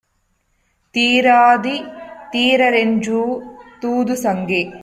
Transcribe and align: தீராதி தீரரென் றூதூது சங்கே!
தீராதி 0.95 1.77
தீரரென் 2.31 2.95
றூதூது 3.07 4.15
சங்கே! 4.15 4.61